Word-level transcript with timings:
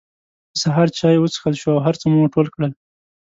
د 0.51 0.53
سهار 0.61 0.87
چای 0.97 1.15
وڅکل 1.19 1.53
شو 1.61 1.69
او 1.75 1.79
هر 1.85 1.95
څه 2.01 2.05
مو 2.11 2.31
ټول 2.33 2.47
کړل. 2.53 2.71